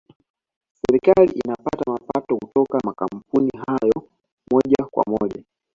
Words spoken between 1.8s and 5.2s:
mapato kutoka makampuni hayo moja kwa